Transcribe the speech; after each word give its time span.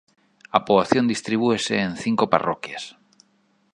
A 0.57 0.59
poboación 0.65 1.05
distribúese 1.13 1.73
en 1.87 1.91
cinco 2.03 2.25
parroquias 2.33 2.83